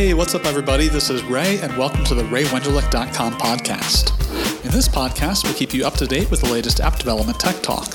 [0.00, 0.88] Hey, what's up, everybody?
[0.88, 4.64] This is Ray, and welcome to the RayWenderlich.com podcast.
[4.64, 7.62] In this podcast, we keep you up to date with the latest app development tech
[7.62, 7.92] talk.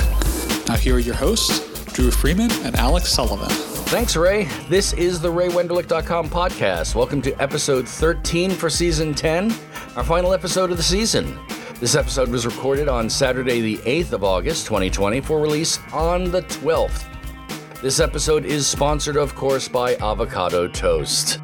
[0.67, 1.61] Now, here are your hosts,
[1.93, 3.49] Drew Freeman and Alex Sullivan.
[3.49, 4.43] Thanks, Ray.
[4.69, 6.93] This is the RayWenderlich.com podcast.
[6.93, 9.51] Welcome to episode 13 for season 10,
[9.95, 11.39] our final episode of the season.
[11.79, 16.43] This episode was recorded on Saturday, the 8th of August, 2020, for release on the
[16.43, 17.03] 12th.
[17.81, 21.39] This episode is sponsored, of course, by Avocado Toast.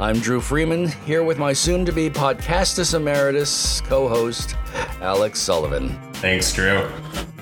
[0.00, 4.56] I'm Drew Freeman, here with my soon to be podcastus emeritus co host,
[5.02, 5.90] Alex Sullivan.
[6.14, 6.90] Thanks, Drew.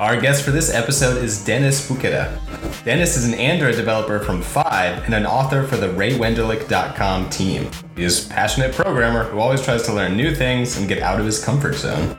[0.01, 2.37] Our guest for this episode is Denis Buketa.
[2.85, 7.71] Denis is an Android developer from Five and an author for the RayWenderlich.com team.
[7.95, 11.21] He is a passionate programmer who always tries to learn new things and get out
[11.21, 12.17] of his comfort zone.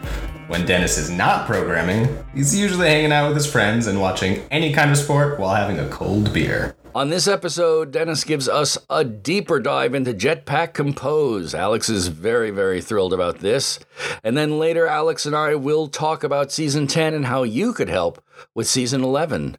[0.48, 4.72] When Denis is not programming, he's usually hanging out with his friends and watching any
[4.72, 6.78] kind of sport while having a cold beer.
[6.96, 11.54] On this episode, Denis gives us a deeper dive into Jetpack Compose.
[11.54, 13.80] Alex is very, very thrilled about this.
[14.24, 17.90] And then later, Alex and I will talk about season 10 and how you could
[17.90, 18.24] help
[18.56, 19.58] with season 11.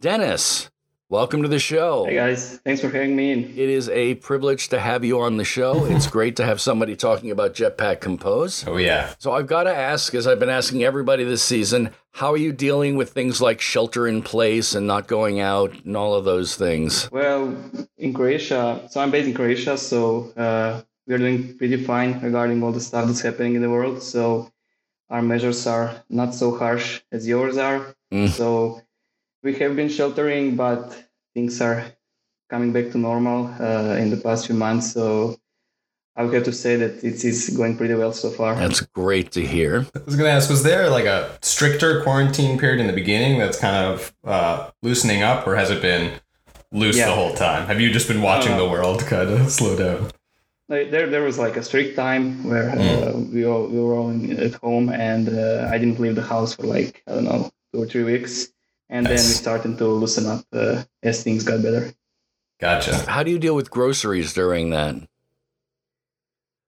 [0.00, 0.70] Denis,
[1.12, 2.06] welcome to the show.
[2.06, 3.44] Hey guys, thanks for having me in.
[3.50, 5.84] It is a privilege to have you on the show.
[5.84, 8.66] It's great to have somebody talking about Jetpack Compose.
[8.66, 9.12] Oh, yeah.
[9.18, 12.50] So I've got to ask, as I've been asking everybody this season, how are you
[12.50, 16.56] dealing with things like shelter in place and not going out and all of those
[16.56, 17.12] things?
[17.12, 17.54] Well,
[17.98, 22.72] in Croatia, so I'm based in Croatia, so uh, we're doing pretty fine regarding all
[22.72, 24.02] the stuff that's happening in the world.
[24.02, 24.50] So
[25.10, 27.94] our measures are not so harsh as yours are.
[28.10, 28.30] Mm.
[28.30, 28.80] So
[29.42, 31.02] we have been sheltering, but
[31.34, 31.84] things are
[32.50, 34.92] coming back to normal uh, in the past few months.
[34.92, 35.36] So
[36.16, 38.54] I would have to say that it is going pretty well so far.
[38.54, 39.86] That's great to hear.
[39.94, 43.38] I was going to ask, was there like a stricter quarantine period in the beginning
[43.38, 46.20] that's kind of uh, loosening up, or has it been
[46.70, 47.06] loose Yeah.
[47.06, 47.66] the whole time?
[47.66, 50.10] Have you just been watching Uh, the world kind of slow down?
[50.68, 54.38] There, there was like a strict time where uh, we all we were all in,
[54.40, 57.82] at home, and uh, I didn't leave the house for like I don't know two
[57.82, 58.48] or three weeks,
[58.92, 61.92] and then we started to loosen up uh, as things got better.
[62.60, 62.94] Gotcha.
[63.10, 64.94] How do you deal with groceries during that?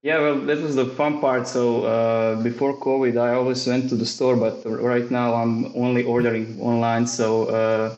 [0.02, 1.46] Yeah, well, that was the fun part.
[1.46, 6.02] So uh, before COVID, I always went to the store, but right now I'm only
[6.04, 7.06] ordering online.
[7.06, 7.96] So uh,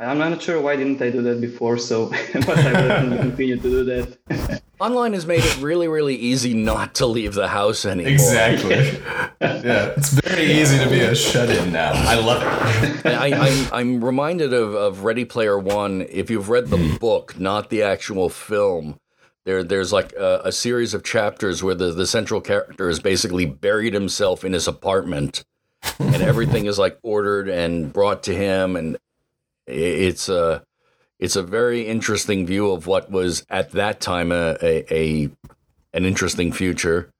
[0.00, 1.78] I'm not sure why didn't I do that before.
[1.78, 4.62] So, but I will definitely continue to do that.
[4.80, 8.12] Online has made it really, really easy not to leave the house anymore.
[8.12, 8.70] Exactly.
[9.40, 11.90] yeah, it's very easy to be a shut-in now.
[11.94, 13.06] I love it.
[13.06, 16.02] I, I'm, I'm reminded of, of Ready Player One.
[16.08, 16.96] If you've read the hmm.
[16.96, 19.00] book, not the actual film,
[19.44, 23.46] there there's like a, a series of chapters where the, the central character has basically
[23.46, 25.44] buried himself in his apartment,
[25.98, 28.96] and everything is like ordered and brought to him, and
[29.66, 30.62] it's a
[31.18, 35.30] it's a very interesting view of what was at that time a a, a
[35.92, 37.12] an interesting future.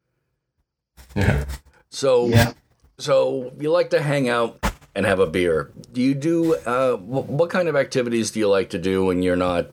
[1.15, 1.45] Yeah.
[1.91, 2.53] So yeah.
[2.99, 4.59] so you like to hang out
[4.95, 5.71] and have a beer.
[5.93, 9.23] Do you do uh, wh- what kind of activities do you like to do when
[9.23, 9.71] you're not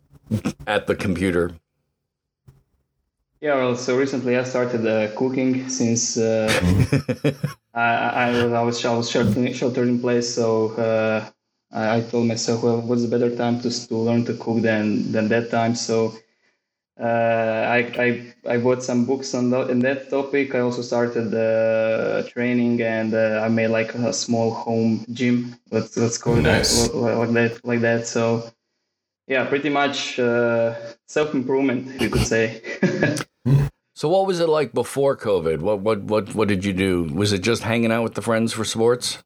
[0.68, 1.52] at the computer?
[3.42, 6.50] Yeah, well, so recently I started uh, cooking since uh,
[7.74, 10.34] I, I was I was, I was sheltered, sheltered in place.
[10.34, 11.30] So uh,
[11.76, 15.12] I, I told myself, well, what's a better time to to learn to cook than
[15.12, 15.76] than that time?
[15.76, 16.16] So
[17.00, 17.04] uh,
[17.78, 18.08] I, I
[18.54, 20.56] I bought some books on that, on that topic.
[20.56, 25.56] I also started uh, training, and uh, I made like a small home gym.
[25.72, 26.88] Let's let's call it Nice.
[26.88, 28.08] that, like that like that.
[28.08, 28.50] So
[29.28, 30.76] yeah, pretty much uh,
[31.08, 32.62] self improvement, you could say.
[33.98, 35.60] So what was it like before COVID?
[35.62, 37.04] What what what what did you do?
[37.14, 39.24] Was it just hanging out with the friends for sports?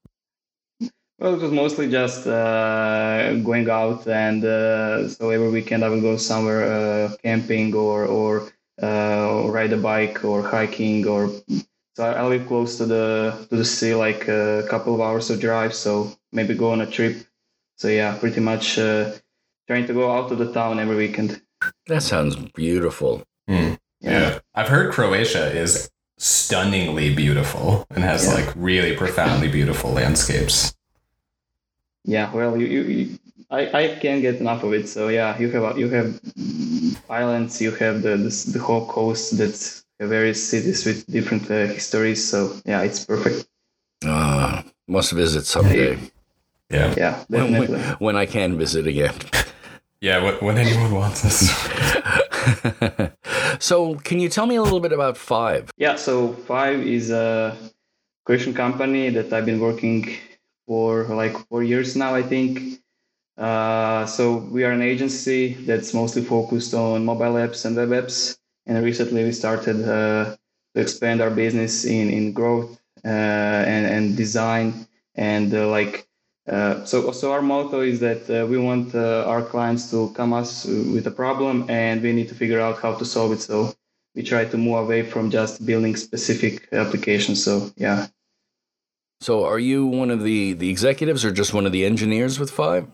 [1.19, 6.01] Well, it was mostly just uh, going out, and uh, so every weekend I would
[6.01, 11.29] go somewhere uh, camping or or uh, ride a bike or hiking or.
[11.95, 15.29] So I I live close to the to the sea, like a couple of hours
[15.29, 15.73] of drive.
[15.73, 17.17] So maybe go on a trip.
[17.77, 19.11] So yeah, pretty much uh,
[19.67, 21.41] trying to go out of the town every weekend.
[21.87, 23.23] That sounds beautiful.
[23.49, 23.73] Hmm.
[23.99, 24.39] Yeah.
[24.55, 28.35] I've heard Croatia is stunningly beautiful and has Yeah.
[28.35, 30.73] like really profoundly beautiful landscapes.
[32.05, 33.19] Yeah, well, you, you, you
[33.51, 34.87] I, I can't get enough of it.
[34.87, 36.19] So yeah, you have you have
[37.09, 42.27] islands, you have the the, the whole coast that's various cities with different uh, histories.
[42.29, 43.47] So yeah, it's perfect.
[44.05, 45.97] Uh, must visit someday
[46.69, 46.93] Yeah.
[46.95, 47.77] Yeah, when, definitely.
[47.77, 49.15] when, when I can visit again.
[50.01, 51.49] Yeah, when, when anyone wants us.
[53.59, 55.71] so, can you tell me a little bit about Five?
[55.77, 57.57] Yeah, so Five is a
[58.23, 60.15] Croatian company that I've been working
[60.69, 62.79] for like four years now, I think.
[63.35, 68.37] Uh, so we are an agency that's mostly focused on mobile apps and web apps.
[68.67, 70.35] And recently we started uh,
[70.75, 74.85] to expand our business in, in growth uh, and, and design
[75.15, 76.07] and uh, like
[76.47, 80.65] uh, so, so our motto is that uh, we want our clients to come us
[80.65, 83.39] with a problem, and we need to figure out how to solve it.
[83.39, 83.71] So
[84.15, 87.43] we try to move away from just building specific applications.
[87.43, 88.07] So yeah.
[89.21, 92.49] So are you one of the the executives, or just one of the engineers with
[92.49, 92.87] Five?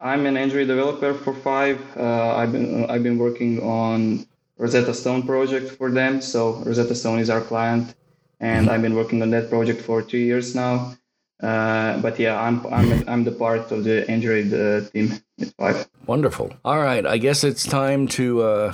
[0.00, 1.80] I'm an Android developer for Five.
[1.96, 4.26] Uh, I've been I've been working on
[4.56, 6.20] Rosetta Stone project for them.
[6.20, 7.94] So Rosetta Stone is our client,
[8.38, 8.74] and mm-hmm.
[8.74, 10.94] I've been working on that project for two years now.
[11.42, 15.88] Uh, but yeah, I'm I'm I'm the part of the Android uh, team at Five.
[16.06, 16.54] Wonderful.
[16.64, 18.72] All right, I guess it's time to uh,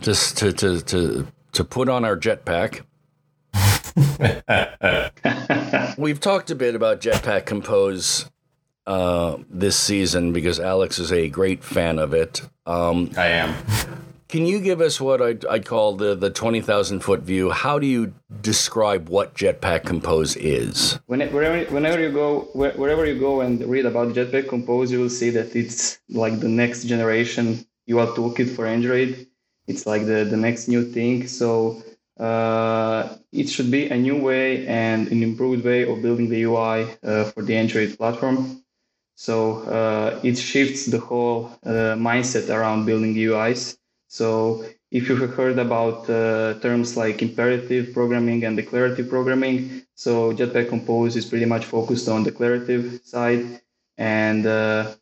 [0.00, 2.80] just to, to to to put on our jetpack.
[5.98, 8.28] We've talked a bit about Jetpack Compose
[8.86, 12.42] uh, this season because Alex is a great fan of it.
[12.66, 13.54] Um, I am.
[14.28, 17.50] Can you give us what I'd, I'd call the, the 20,000 foot view?
[17.50, 18.12] How do you
[18.42, 20.98] describe what Jetpack Compose is?
[21.06, 25.30] Whenever, whenever you go, wherever you go and read about Jetpack Compose, you will see
[25.30, 29.26] that it's like the next generation UI toolkit for Android.
[29.66, 31.26] It's like the, the next new thing.
[31.26, 31.82] So
[32.18, 37.24] it should be a new way and an improved way of building the UI uh,
[37.24, 38.62] for the Android platform.
[39.16, 43.78] So uh, it shifts the whole uh, mindset around building UIs
[44.08, 50.32] so if you have heard about uh, terms like imperative programming and declarative programming, so
[50.32, 53.60] Jetpack Compose is pretty much focused on the declarative side
[53.98, 54.94] and uh,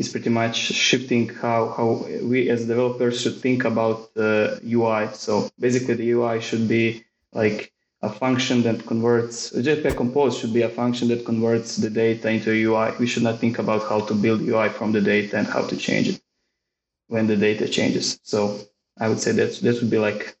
[0.00, 5.10] it's pretty much shifting how, how we as developers should think about the UI.
[5.12, 7.04] So basically the UI should be
[7.34, 7.70] like
[8.00, 12.50] a function that converts Jetpack Compose should be a function that converts the data into
[12.50, 12.96] a UI.
[12.98, 15.76] We should not think about how to build UI from the data and how to
[15.76, 16.22] change it
[17.08, 18.18] when the data changes.
[18.22, 18.58] So
[18.98, 20.34] I would say that that would be like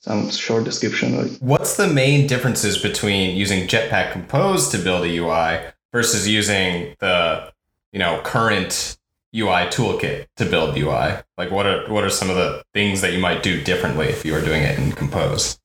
[0.00, 1.12] some short description.
[1.40, 7.52] What's the main differences between using Jetpack Compose to build a UI versus using the
[7.92, 8.96] you know current
[9.34, 11.22] UI toolkit to build UI?
[11.38, 14.24] Like what are what are some of the things that you might do differently if
[14.24, 15.58] you were doing it in Compose?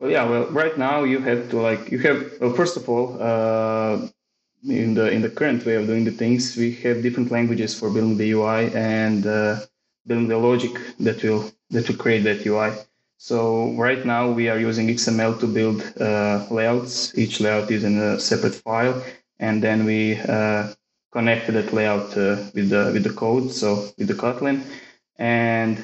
[0.00, 0.24] Well, yeah.
[0.24, 4.06] Well, right now you have to like you have well, first of all, uh,
[4.68, 7.90] in the in the current way of doing the things, we have different languages for
[7.90, 9.60] building the UI and uh,
[10.06, 12.72] building the logic that will that will create that UI.
[13.16, 17.18] So right now we are using XML to build uh, layouts.
[17.18, 19.02] Each layout is in a separate file,
[19.40, 20.72] and then we uh,
[21.12, 24.62] connect that layout uh, with the with the code, so with the Kotlin.
[25.16, 25.78] And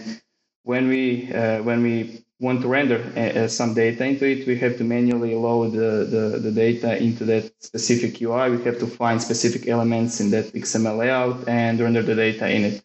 [0.63, 4.77] when we uh, when we want to render uh, some data into it, we have
[4.77, 8.51] to manually load the, the, the, data into that specific UI.
[8.51, 12.65] We have to find specific elements in that XML layout and render the data in
[12.65, 12.85] it.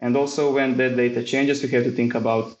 [0.00, 2.56] And also when that data changes, we have to think about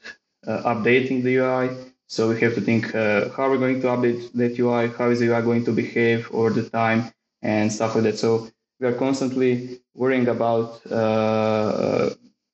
[0.46, 1.70] uh, updating the UI.
[2.06, 5.20] So we have to think uh, how we're going to update that UI, how is
[5.20, 7.10] the UI going to behave over the time
[7.40, 8.18] and stuff like that.
[8.18, 8.48] So
[8.82, 12.10] we are constantly worrying about uh,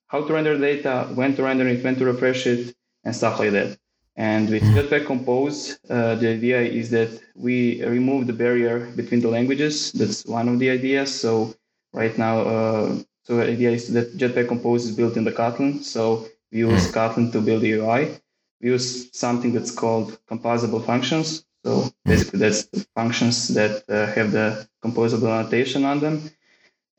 [0.08, 3.52] how to render data, when to render it, when to refresh it, and stuff like
[3.52, 3.78] that.
[4.14, 9.28] And with Jetpack Compose, uh, the idea is that we remove the barrier between the
[9.28, 9.92] languages.
[9.92, 11.18] That's one of the ideas.
[11.18, 11.54] So
[11.94, 15.82] right now, uh, so the idea is that Jetpack Compose is built in the Kotlin.
[15.82, 16.92] So we use mm.
[16.92, 18.18] Kotlin to build the UI.
[18.60, 21.46] We use something that's called composable functions.
[21.64, 26.30] So basically, that's the functions that uh, have the composable annotation on them,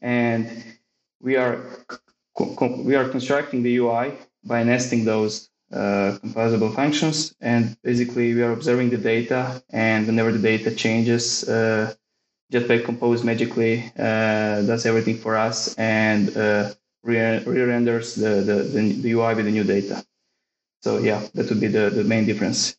[0.01, 0.63] and
[1.21, 1.61] we are
[2.59, 4.13] we are constructing the UI
[4.43, 7.35] by nesting those uh, composable functions.
[7.41, 11.93] And basically, we are observing the data, and whenever the data changes, uh,
[12.51, 16.71] Jetpack Compose magically uh, does everything for us and uh,
[17.03, 20.03] re-renders the, the, the, the, UI with the new data.
[20.81, 22.75] So yeah, that would be the, the main difference.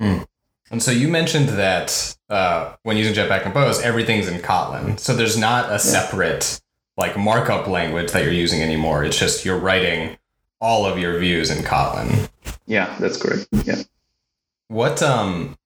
[0.00, 0.22] Hmm.
[0.70, 4.98] And so you mentioned that uh, when using Jetpack Compose, everything's in Kotlin.
[4.98, 6.60] So there's not a separate
[6.96, 9.04] like markup language that you're using anymore.
[9.04, 10.16] It's just you're writing
[10.60, 12.28] all of your views in Kotlin.
[12.66, 13.46] Yeah, that's correct.
[13.64, 13.82] Yeah.
[14.68, 15.56] What um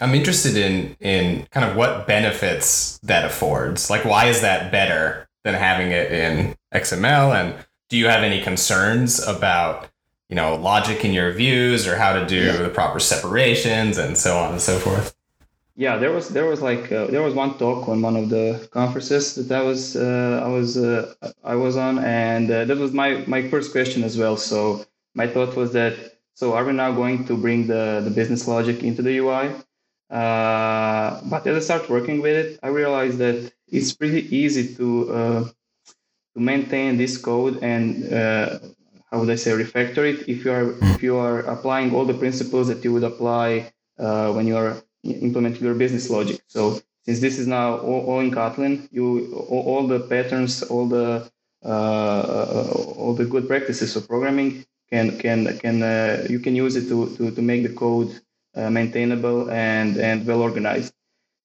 [0.00, 3.88] I'm interested in in kind of what benefits that affords.
[3.88, 7.54] Like why is that better than having it in XML and
[7.88, 9.89] do you have any concerns about
[10.30, 12.56] you know logic in your views or how to do yeah.
[12.56, 15.14] the proper separations and so on and so forth?
[15.76, 18.68] yeah there was there was like uh, there was one talk on one of the
[18.70, 22.92] conferences that i was uh, i was uh, i was on and uh, that was
[22.92, 24.84] my my first question as well so
[25.14, 25.94] my thought was that
[26.34, 29.46] so are we now going to bring the the business logic into the ui
[30.20, 34.86] uh, but as i start working with it i realized that it's pretty easy to
[35.18, 35.42] uh,
[36.34, 38.58] to maintain this code and uh,
[39.10, 42.14] how would I say refactor it if you are if you are applying all the
[42.14, 46.40] principles that you would apply uh, when you are implementing your business logic.
[46.46, 50.86] So since this is now all, all in Kotlin, you all, all, the patterns, all
[50.88, 51.30] the
[51.64, 56.88] uh, all the good practices of programming can can can uh, you can use it
[56.88, 58.20] to to, to make the code
[58.54, 60.94] uh, maintainable and and well organized.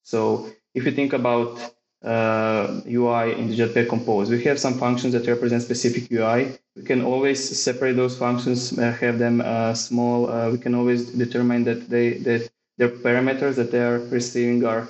[0.02, 1.58] So if you think about
[2.06, 4.30] uh, UI in the Jetpack Compose.
[4.30, 6.56] We have some functions that represent specific UI.
[6.76, 10.30] We can always separate those functions, uh, have them uh, small.
[10.30, 12.48] Uh, we can always determine that they that
[12.78, 14.86] their parameters that they are receiving are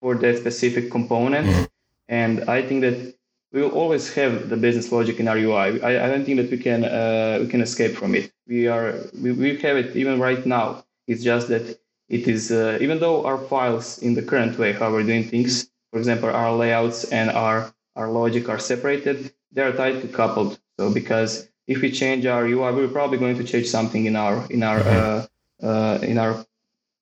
[0.00, 1.46] for that specific component.
[1.46, 1.64] Mm-hmm.
[2.08, 3.14] And I think that
[3.52, 5.80] we will always have the business logic in our UI.
[5.82, 8.32] I, I don't think that we can uh, we can escape from it.
[8.48, 10.84] We are we, we have it even right now.
[11.06, 14.90] It's just that it is uh, even though our files in the current way how
[14.90, 20.08] we're doing things for example, our layouts and our, our logic are separated, they're tightly
[20.08, 20.58] coupled.
[20.76, 24.44] So because if we change our UI, we're probably going to change something in our
[24.50, 25.26] in our uh,
[25.62, 26.44] uh, in our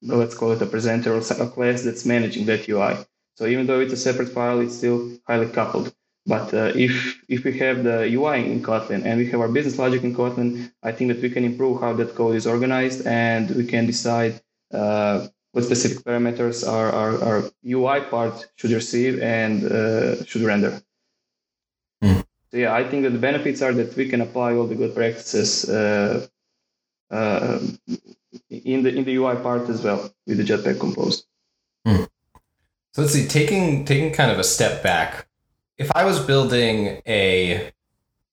[0.03, 2.99] let's call it a presenter or a class that's managing that UI.
[3.37, 5.95] So even though it's a separate file, it's still highly coupled.
[6.27, 9.79] But uh, if if we have the UI in Kotlin and we have our business
[9.79, 13.49] logic in Kotlin, I think that we can improve how that code is organized and
[13.57, 19.65] we can decide uh, what specific parameters our, our, our UI part should receive and
[19.65, 20.83] uh, should render.
[22.03, 22.25] Mm.
[22.51, 24.95] So yeah, I think that the benefits are that we can apply all the good
[24.95, 26.27] practices uh,
[27.11, 27.59] uh,
[28.51, 31.25] in the in the UI part as well with the Jetpack Compose.
[31.87, 32.09] Mm.
[32.93, 35.27] So let's see, taking taking kind of a step back.
[35.77, 37.73] If I was building a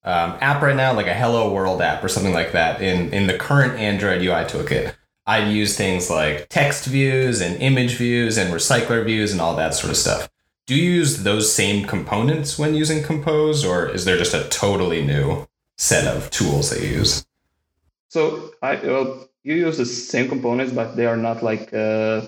[0.04, 3.28] um, app right now, like a Hello World app or something like that, in in
[3.28, 4.96] the current Android UI toolkit,
[5.30, 9.76] I'd use things like text views and image views and recycler views and all that
[9.76, 10.28] sort of stuff.
[10.66, 15.06] Do you use those same components when using Compose, or is there just a totally
[15.06, 17.28] new set of tools that you use?
[18.08, 21.72] So I well, you use the same components, but they are not like.
[21.72, 22.28] Uh,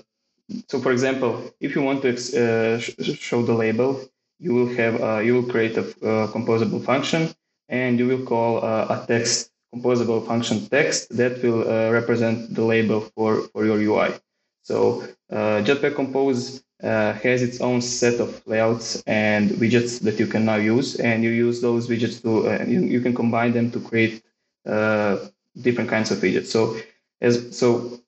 [0.68, 4.00] so, for example, if you want to uh, sh- show the label,
[4.38, 7.34] you will have uh, you will create a uh, composable function,
[7.68, 12.62] and you will call uh, a text composable function text that will uh, represent the
[12.62, 14.14] label for, for your UI.
[14.62, 20.26] So uh, Jetpack Compose uh, has its own set of layouts and widgets that you
[20.26, 23.80] can now use, and you use those widgets to you, you can combine them to
[23.80, 24.22] create
[24.64, 26.46] different kinds of widgets.
[26.46, 26.76] So
[27.20, 28.00] as so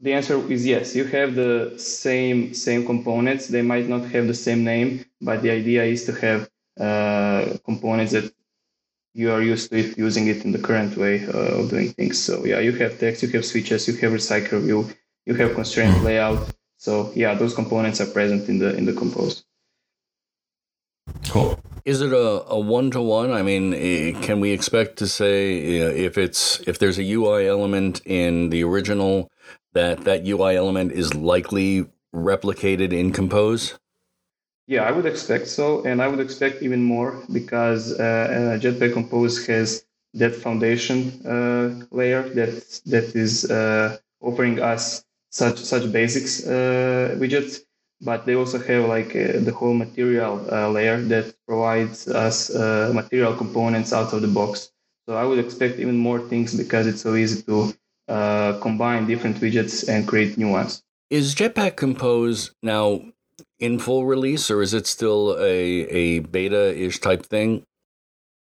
[0.00, 0.96] the answer is yes.
[0.96, 3.48] You have the same same components.
[3.48, 8.12] They might not have the same name, but the idea is to have uh, components
[8.12, 8.32] that
[9.14, 12.22] you are used to it, using it in the current way uh, of doing things.
[12.22, 14.88] So yeah, you have text, you have switches, you have recycler view,
[15.26, 16.04] you have constraint mm-hmm.
[16.04, 16.50] layout.
[16.76, 19.44] So yeah, those components are present in the in the compose.
[21.28, 21.58] Cool.
[21.84, 23.32] Is it a, a one-to-one?
[23.32, 28.00] I mean, eh, can we expect to say if it's if there's a UI element
[28.04, 29.30] in the original
[29.72, 33.78] that that UI element is likely replicated in Compose?
[34.70, 38.92] Yeah, I would expect so, and I would expect even more because uh, uh, Jetpack
[38.92, 39.84] Compose has
[40.14, 42.54] that foundation uh, layer that
[42.86, 47.62] that is uh, offering us such such basics uh, widgets,
[48.00, 50.36] but they also have like uh, the whole material
[50.70, 52.50] layer that provides us
[52.94, 54.70] material components out of the box.
[55.08, 57.74] So I would expect even more things because it's so easy to
[58.62, 60.84] combine different widgets and create new ones.
[61.10, 63.10] Is Jetpack Compose now
[63.60, 67.62] in full release, or is it still a, a beta ish type thing?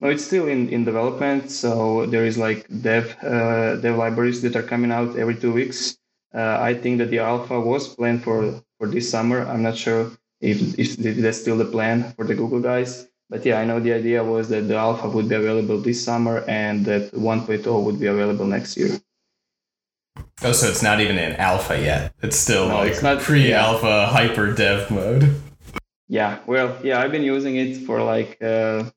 [0.00, 1.50] No, it's still in, in development.
[1.50, 5.96] So there is like dev uh, dev libraries that are coming out every two weeks.
[6.34, 9.46] Uh, I think that the alpha was planned for for this summer.
[9.46, 10.10] I'm not sure
[10.40, 13.08] if, if that's still the plan for the Google guys.
[13.28, 16.44] But yeah, I know the idea was that the alpha would be available this summer
[16.46, 19.00] and that 1.0 would be available next year.
[20.42, 22.14] Oh, so it's not even in alpha yet.
[22.22, 24.06] It's still no, like it's not pre-alpha yeah.
[24.06, 25.34] hyper dev mode.
[26.08, 28.92] Yeah, well, yeah, I've been using it for like a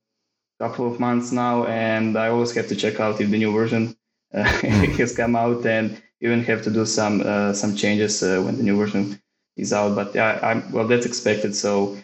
[0.59, 3.95] couple of months now, and I always have to check out if the new version
[4.33, 4.43] uh,
[4.99, 8.63] has come out, and even have to do some uh, some changes uh, when the
[8.63, 9.19] new version
[9.55, 9.95] is out.
[9.95, 11.55] But yeah, I'm well, that's expected.
[11.55, 11.97] So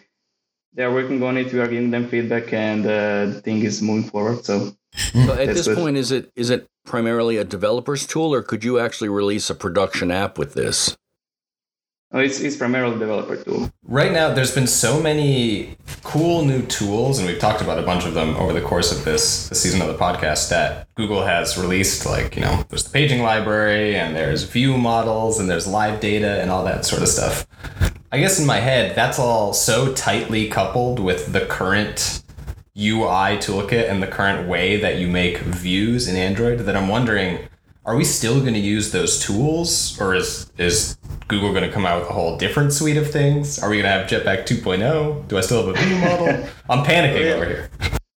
[0.72, 1.52] they are working on it.
[1.52, 4.44] We are giving them feedback, and uh, the thing is moving forward.
[4.44, 5.76] So, so at this good.
[5.78, 9.54] point, is it is it primarily a developer's tool, or could you actually release a
[9.54, 10.96] production app with this?
[12.12, 13.70] Oh, it's, it's primarily a developer tool.
[13.82, 18.06] Right now, there's been so many cool new tools, and we've talked about a bunch
[18.06, 21.58] of them over the course of this, this season of the podcast that Google has
[21.58, 22.06] released.
[22.06, 26.40] Like, you know, there's the paging library, and there's view models, and there's live data,
[26.40, 27.46] and all that sort of stuff.
[28.12, 32.22] I guess in my head, that's all so tightly coupled with the current
[32.78, 37.48] UI toolkit and the current way that you make views in Android that I'm wondering
[37.86, 41.86] are we still going to use those tools or is is Google going to come
[41.86, 43.58] out with a whole different suite of things?
[43.60, 45.28] Are we going to have Jetpack 2.0?
[45.28, 46.48] Do I still have a view model?
[46.68, 47.34] I'm panicking yeah.
[47.34, 47.70] over here.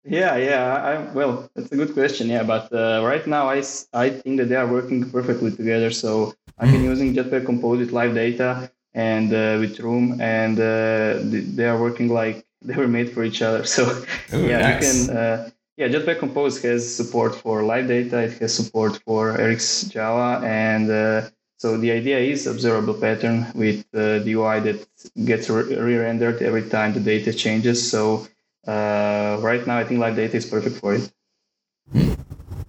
[0.04, 0.76] Yeah, yeah.
[0.76, 2.28] I, well, that's a good question.
[2.28, 3.64] Yeah, but uh, right now I,
[3.94, 5.92] I think that they are working perfectly together.
[5.92, 11.20] So I've been using Jetpack Compose with live data and uh, with Room, and uh,
[11.56, 13.64] they are working like they were made for each other.
[13.76, 15.02] So Ooh, yeah, nice.
[15.02, 15.18] you can.
[15.18, 18.20] Uh, yeah, Jetpack Compose has support for live data.
[18.24, 24.20] It has support for RxJava, and uh, so the idea is observable pattern with uh,
[24.20, 24.86] the UI that
[25.26, 27.90] gets re- rendered every time the data changes.
[27.90, 28.28] So
[28.68, 31.12] uh, right now, I think live data is perfect for it.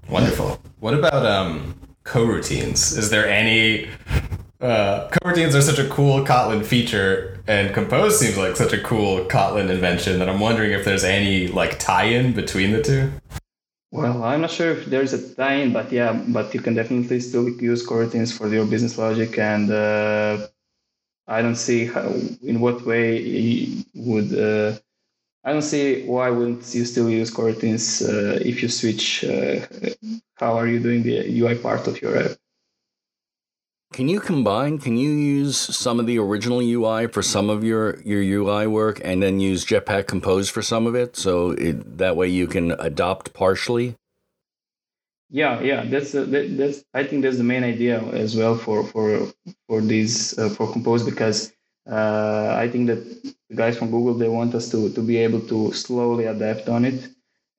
[0.09, 0.61] Wonderful.
[0.78, 2.97] What about um, coroutines?
[2.97, 3.88] Is there any
[4.61, 9.25] uh, coroutines are such a cool Kotlin feature, and Compose seems like such a cool
[9.25, 13.11] Kotlin invention that I'm wondering if there's any like tie-in between the two.
[13.90, 17.49] Well, I'm not sure if there's a tie-in, but yeah, but you can definitely still
[17.49, 20.47] use coroutines for your business logic, and uh,
[21.26, 22.14] I don't see how,
[22.50, 24.30] in what way you would.
[24.33, 24.78] Uh,
[25.42, 29.25] I don't see why wouldn't you still use coroutines uh, if you switch.
[29.25, 29.66] Uh,
[30.35, 32.37] how are you doing the UI part of your app?
[33.92, 34.78] Can you combine?
[34.78, 39.00] Can you use some of the original UI for some of your, your UI work
[39.02, 41.16] and then use Jetpack Compose for some of it?
[41.16, 43.97] So it, that way you can adopt partially?
[45.28, 46.82] Yeah, yeah, that's uh, that, that's.
[46.92, 49.28] I think that's the main idea as well for for
[49.68, 51.52] for these uh, for Compose because
[51.88, 53.04] uh, I think that
[53.49, 56.85] the guys from Google they want us to to be able to slowly adapt on
[56.85, 57.09] it.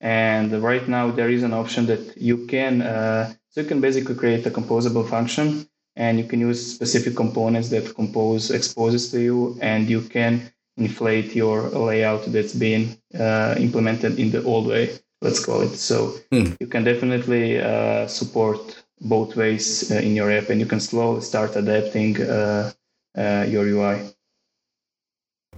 [0.01, 4.15] And right now there is an option that you can uh, so you can basically
[4.15, 9.57] create a composable function and you can use specific components that compose exposes to you
[9.61, 14.89] and you can inflate your layout that's been uh, implemented in the old way.
[15.21, 16.15] Let's call it so.
[16.31, 16.53] Hmm.
[16.59, 21.21] you can definitely uh, support both ways uh, in your app and you can slowly
[21.21, 22.71] start adapting uh,
[23.17, 24.11] uh, your ui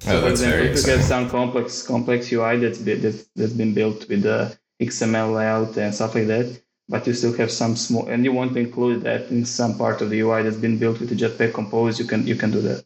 [0.06, 3.74] Oh, for example, if you get some complex complex UI that's been, that's, that's been
[3.74, 8.08] built with the XML layout and stuff like that, but you still have some small,
[8.08, 11.00] and you want to include that in some part of the UI that's been built
[11.00, 12.84] with the Jetpack Compose, you can you can do that.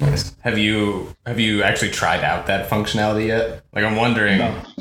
[0.00, 0.34] Nice.
[0.40, 3.64] Have you have you actually tried out that functionality yet?
[3.72, 4.38] Like I'm wondering.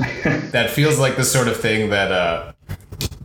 [0.51, 2.53] that feels like the sort of thing that uh,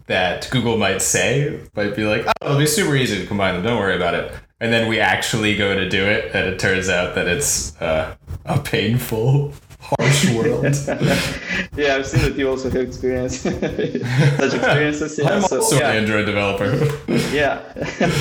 [0.07, 3.62] that Google might say, might be like, "Oh, it'll be super easy to combine them.
[3.62, 6.88] Don't worry about it." And then we actually go to do it, and it turns
[6.88, 9.53] out that it's uh, a painful,
[9.88, 10.64] harsh world.
[11.77, 15.18] yeah, I've seen that you also have experience such experiences.
[15.18, 15.90] Yeah, I'm so, also yeah.
[15.90, 16.70] an Android developer.
[17.33, 17.61] yeah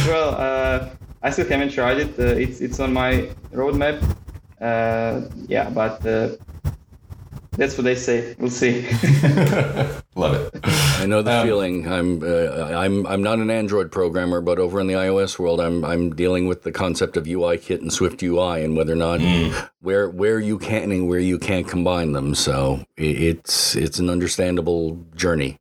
[0.07, 0.89] well uh,
[1.23, 4.01] i still haven't tried it uh, it's it's on my roadmap
[4.61, 6.29] uh, yeah but uh,
[7.57, 8.81] that's what they say we'll see
[10.17, 10.59] Love it.
[10.63, 11.91] I know the Um, feeling.
[11.91, 15.83] I'm uh, I'm I'm not an Android programmer, but over in the iOS world, I'm
[15.83, 19.19] I'm dealing with the concept of UI kit and Swift UI and whether or not
[19.81, 22.33] where where you can and where you can't combine them.
[22.33, 25.57] So it's it's an understandable journey.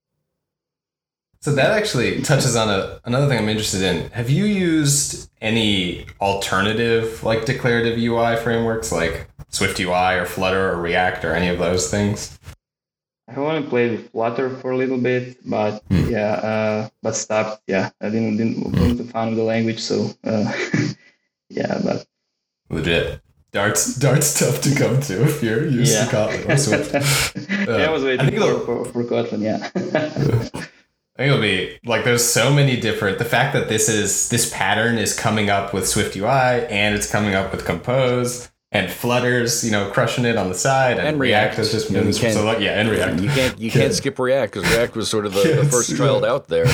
[1.41, 4.09] So that actually touches on a, another thing I'm interested in.
[4.13, 10.81] Have you used any alternative, like declarative UI frameworks, like Swift UI or Flutter or
[10.81, 12.39] React or any of those things?
[13.29, 17.91] i only played with flutter for a little bit but yeah uh, but stopped yeah
[18.01, 20.53] i didn't didn't wasn't a fan of the language so uh,
[21.49, 22.07] yeah but
[22.71, 23.21] Legit.
[23.53, 27.49] Dart's Dart's tough to come to if you're used yeah to Kotlin or Swift.
[27.69, 29.71] yeah i was I waiting think for, for, for kotlin yeah
[31.17, 33.19] I think it'll be like there's so many different.
[33.19, 37.09] The fact that this is this pattern is coming up with Swift UI and it's
[37.09, 41.21] coming up with Compose and Flutter's, you know, crushing it on the side and, And
[41.21, 41.57] React React.
[41.59, 43.21] has just You know, been so like, yeah, and React.
[43.21, 45.97] You can't you can't skip React because React was sort of the, the first see
[45.97, 46.67] child out there.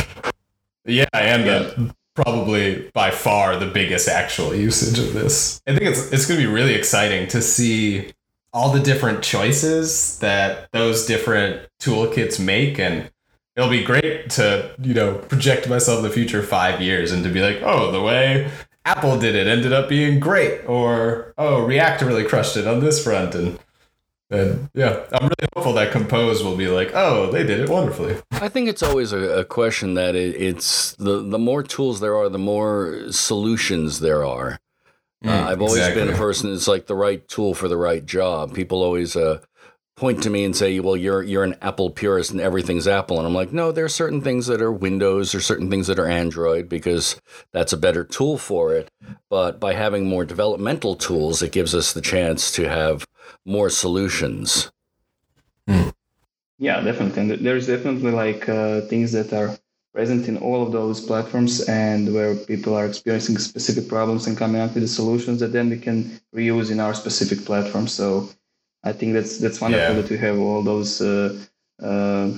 [0.87, 5.61] Yeah, and the probably by far the biggest actual usage of this.
[5.67, 8.13] I think it's it's going to be really exciting to see
[8.53, 13.11] all the different choices that those different toolkits make and
[13.57, 17.31] it'll be great to, you know, project myself in the future 5 years and to
[17.31, 18.51] be like, "Oh, the way
[18.85, 23.03] Apple did it ended up being great," or "Oh, React really crushed it on this
[23.03, 23.59] front." And
[24.31, 28.17] and yeah, I'm really hopeful that Compose will be like, "Oh, they did it wonderfully."
[28.33, 32.17] I think it's always a, a question that it, it's the the more tools there
[32.17, 34.61] are, the more solutions there are.
[35.23, 36.53] Uh, I've always been a person.
[36.53, 38.55] It's like the right tool for the right job.
[38.55, 39.41] People always uh,
[40.01, 43.27] point to me and say, "Well, you're you're an Apple purist and everything's Apple." And
[43.27, 46.09] I'm like, "No, there are certain things that are Windows, or certain things that are
[46.09, 47.21] Android because
[47.53, 48.89] that's a better tool for it.
[49.29, 53.07] But by having more developmental tools, it gives us the chance to have
[53.45, 54.73] more solutions."
[56.59, 57.23] Yeah, definitely.
[57.23, 59.57] And there's definitely like uh, things that are
[59.95, 64.61] present in all of those platforms and where people are experiencing specific problems and coming
[64.61, 67.89] up with the solutions that then we can reuse in our specific platform.
[67.89, 68.29] So
[68.83, 70.01] I think that's that's wonderful yeah.
[70.01, 71.39] that we have all those uh,
[71.83, 72.31] uh,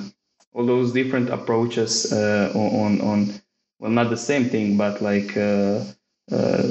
[0.53, 3.33] all those different approaches uh, on on
[3.79, 5.85] well not the same thing but like uh,
[6.31, 6.63] uh,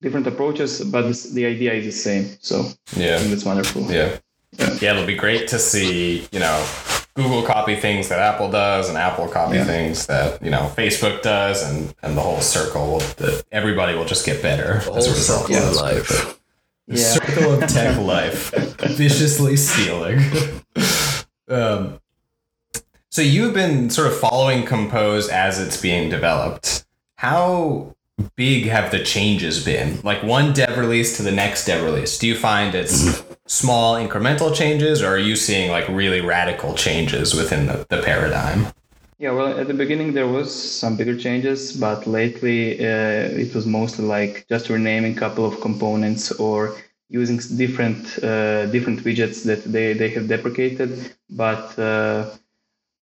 [0.00, 2.36] different approaches but the idea is the same.
[2.40, 2.64] So
[2.96, 3.82] yeah, I think that's wonderful.
[3.82, 4.18] Yeah.
[4.58, 6.66] yeah, yeah, it'll be great to see you know
[7.14, 9.64] Google copy things that Apple does, and Apple copy yeah.
[9.64, 12.92] things that you know Facebook does, and and the whole circle.
[12.92, 15.50] Will, the, everybody will just get better the as a result.
[15.50, 15.68] Yeah.
[15.70, 16.37] life.
[16.88, 16.96] Yeah.
[16.96, 18.50] Circle of tech life,
[18.96, 20.20] viciously stealing.
[21.48, 22.00] um,
[23.10, 26.86] so you've been sort of following Compose as it's being developed.
[27.16, 27.94] How
[28.36, 30.00] big have the changes been?
[30.02, 32.18] Like one dev release to the next dev release.
[32.18, 36.74] Do you find it's mm-hmm small incremental changes, or are you seeing like really radical
[36.74, 38.66] changes within the, the paradigm?
[39.18, 43.66] Yeah, well, at the beginning there was some bigger changes, but lately uh, it was
[43.66, 46.76] mostly like just renaming a couple of components or
[47.08, 51.16] using different uh, different widgets that they, they have deprecated.
[51.30, 52.30] But uh,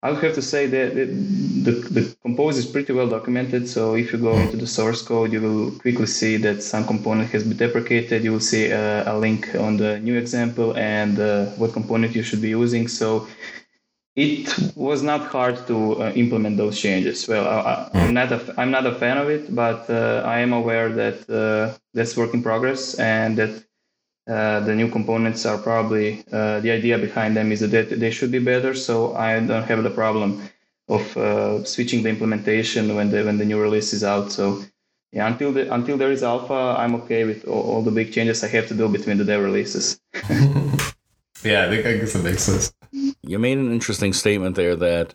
[0.03, 3.69] I would have to say that the, the, the, compose is pretty well documented.
[3.69, 7.31] So if you go into the source code, you will quickly see that some component
[7.31, 8.25] has been deprecated.
[8.25, 12.25] You will see a, a link on the new example and uh, what component you
[12.25, 12.89] should be using.
[12.89, 13.29] So
[14.17, 17.29] it was not hard to uh, implement those changes.
[17.29, 20.53] Well, I, am not a, I'm not a fan of it, but uh, I am
[20.53, 23.65] aware that uh, that's work in progress and that
[24.29, 28.31] uh, the new components are probably uh, the idea behind them is that they should
[28.31, 28.75] be better.
[28.75, 30.43] So I don't have the problem
[30.89, 34.33] of uh, switching the implementation when the when the new release is out.
[34.33, 34.63] So
[35.13, 38.43] yeah, until the until there is alpha, I'm okay with all, all the big changes
[38.43, 40.01] I have to do between the dev releases.
[41.45, 42.73] yeah, I think I guess it makes sense.
[42.93, 45.15] You made an interesting statement there that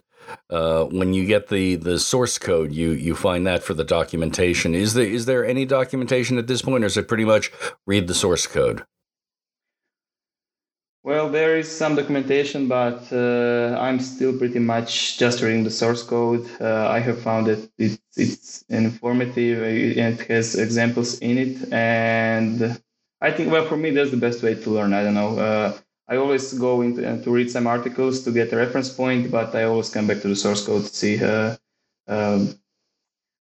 [0.50, 4.74] uh, when you get the, the source code, you you find that for the documentation.
[4.74, 7.52] Is there is there any documentation at this point, or is it pretty much
[7.86, 8.84] read the source code?
[11.06, 16.02] Well, there is some documentation, but uh, I'm still pretty much just reading the source
[16.02, 16.50] code.
[16.60, 21.72] Uh, I have found that it's, it's informative and it has examples in it.
[21.72, 22.80] And
[23.20, 24.92] I think, well, for me, that's the best way to learn.
[24.94, 25.38] I don't know.
[25.38, 29.30] Uh, I always go into uh, to read some articles to get a reference point,
[29.30, 31.56] but I always come back to the source code to see uh,
[32.06, 32.58] um,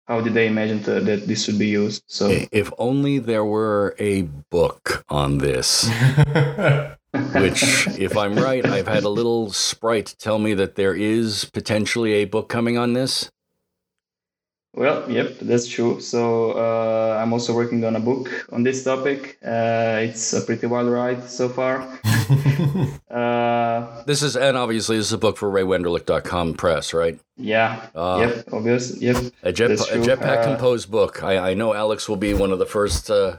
[0.08, 2.04] how did they imagine to, that this should be used.
[2.08, 5.90] So, if only there were a book on this.
[7.14, 12.14] which, if I'm right, I've had a little sprite tell me that there is potentially
[12.14, 13.30] a book coming on this.
[14.76, 16.00] Well, yep, that's true.
[16.00, 19.38] So uh, I'm also working on a book on this topic.
[19.46, 21.82] Uh, it's a pretty wild ride so far.
[23.12, 27.20] uh, this is, and obviously, this is a book for RayWenderlich.com press, right?
[27.38, 27.86] Yeah.
[27.94, 28.46] Uh, yep.
[28.52, 28.98] Obvious.
[29.00, 29.32] Yep.
[29.44, 31.24] A, jet, a Jetpack uh, Compose book.
[31.24, 33.38] I, I know Alex will be one of the first uh,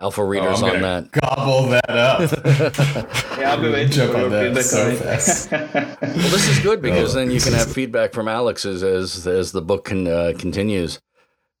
[0.00, 1.10] alpha readers oh, on that.
[1.12, 2.20] Gobble that up.
[3.38, 5.50] yeah, I'll be waiting Jump on that so fast.
[5.52, 9.26] well, this is good because oh, then you can have feedback from Alex as as,
[9.26, 11.00] as the book can, uh, continues.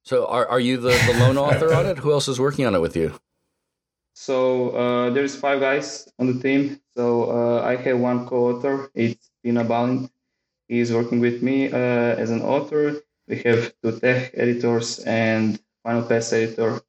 [0.02, 1.98] So, are are you the, the lone author on it?
[1.98, 3.14] Who else is working on it with you?
[4.14, 6.78] So uh, there's five guys on the team.
[6.94, 8.90] So uh, I have one co-author.
[8.94, 10.10] It's Tino Balint.
[10.68, 13.00] He's working with me uh, as an author.
[13.28, 16.82] We have two tech editors and Final Pass editor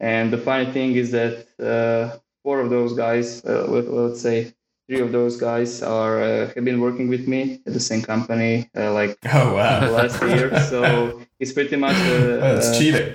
[0.00, 4.54] and the funny thing is that uh, four of those guys, uh, let's say
[4.88, 8.70] three of those guys, are uh, have been working with me at the same company
[8.76, 9.90] uh, like oh, wow.
[9.98, 10.58] last year.
[10.60, 13.14] So it's pretty much uh, that's uh, cheating.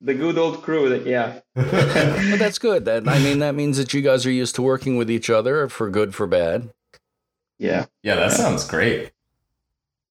[0.00, 1.40] The good old crew, that, yeah.
[1.54, 2.84] but that's good.
[2.84, 5.66] That I mean, that means that you guys are used to working with each other
[5.70, 6.68] for good, for bad.
[7.58, 7.86] Yeah.
[8.02, 9.13] Yeah, that sounds great.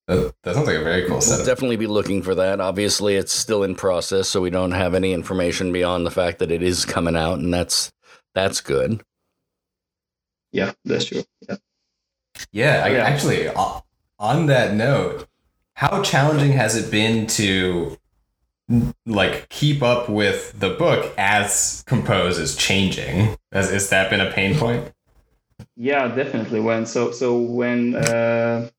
[0.08, 1.40] That, that sounds like a very cool setup.
[1.40, 2.60] We'll definitely be looking for that.
[2.60, 6.52] Obviously, it's still in process, so we don't have any information beyond the fact that
[6.52, 7.92] it is coming out, and that's
[8.36, 9.02] that's good.
[10.52, 11.24] Yeah, that's true.
[11.48, 11.56] Yeah.
[12.52, 13.04] Yeah, I, yeah.
[13.04, 13.50] actually,
[14.20, 15.28] on that note,
[15.76, 17.98] how challenging has it been to
[19.06, 23.36] like keep up with the book as compose is changing?
[23.52, 24.92] Has, has that been a pain point?
[25.76, 26.60] Yeah, definitely.
[26.60, 28.70] When so so when uh,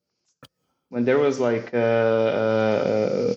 [0.95, 3.35] when there was like uh, uh,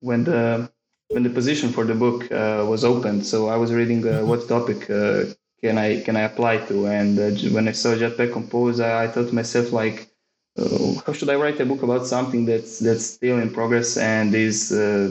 [0.00, 0.68] when the
[1.10, 3.24] when the position for the book uh, was opened.
[3.24, 5.26] So I was reading uh, what topic uh,
[5.62, 9.06] can I can I apply to, and uh, when I saw Jetpack Compose, I, I
[9.06, 9.98] thought to myself like,
[11.04, 14.58] how should I write a book about something that's that's still in progress and is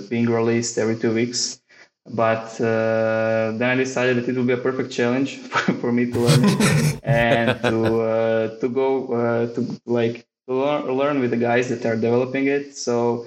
[0.09, 1.61] being released every two weeks?
[2.07, 6.11] but uh, then I decided that it would be a perfect challenge for, for me
[6.11, 6.43] to learn
[7.03, 12.47] and to uh, to go uh, to like learn, with the guys that are developing
[12.47, 12.77] it.
[12.77, 13.25] So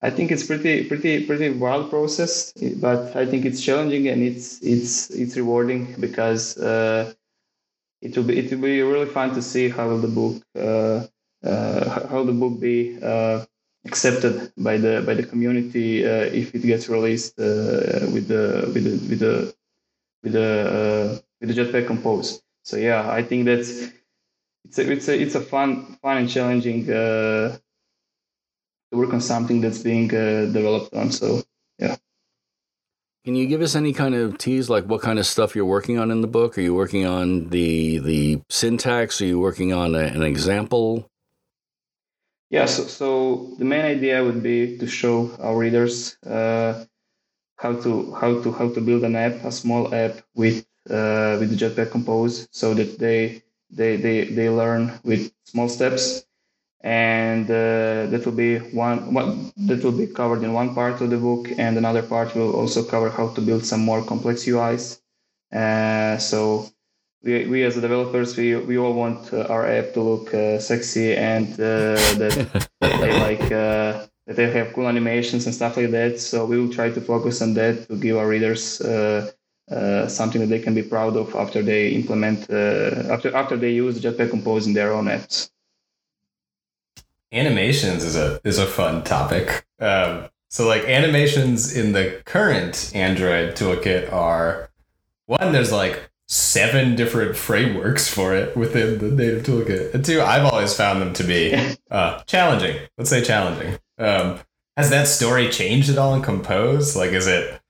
[0.00, 4.62] I think it's pretty pretty pretty wild process, but I think it's challenging and it's
[4.62, 7.12] it's it's rewarding because uh,
[8.00, 11.06] it will be it will be really fun to see how will the book uh,
[11.44, 13.44] uh, how the book be uh,
[13.84, 18.84] accepted by the by the community uh, if it gets released uh, with the with
[18.84, 19.54] the with the
[20.22, 22.40] with the uh, with the Jetpack Compose.
[22.62, 23.90] So yeah, I think that's
[24.64, 27.60] it's a it's a it's a fun fun and challenging to
[28.92, 31.10] work on something that's being developed on.
[31.12, 31.42] So
[31.78, 31.96] yeah.
[33.24, 35.98] Can you give us any kind of tease, like what kind of stuff you're working
[35.98, 36.56] on in the book?
[36.56, 39.20] Are you working on the the syntax?
[39.20, 41.10] Are you working on a, an example?
[42.50, 46.84] Yeah, so, so the main idea would be to show our readers uh,
[47.56, 51.50] how to how to how to build an app, a small app with uh, with
[51.50, 56.24] the Jetpack Compose, so that they they they they learn with small steps,
[56.82, 61.10] and uh, that will be one one that will be covered in one part of
[61.10, 65.00] the book, and another part will also cover how to build some more complex UIs.
[65.52, 66.68] Uh, so
[67.22, 71.16] we, we as developers we, we all want uh, our app to look uh, sexy
[71.16, 76.20] and uh, that they like uh, that they have cool animations and stuff like that
[76.20, 79.30] so we will try to focus on that to give our readers uh,
[79.70, 84.00] uh, something that they can be proud of after they implement after after they use
[84.00, 85.50] Jetpack Compose in their own apps.
[87.32, 89.66] Animations is a is a fun topic.
[89.80, 94.70] Um, so like animations in the current Android toolkit are
[95.26, 99.94] one there's like seven different frameworks for it within the native toolkit.
[99.94, 101.54] And two, I've always found them to be
[101.90, 102.76] uh, challenging.
[102.96, 103.78] Let's say challenging.
[103.98, 104.40] Um,
[104.76, 106.94] has that story changed at all in Compose?
[106.94, 107.60] Like, is it?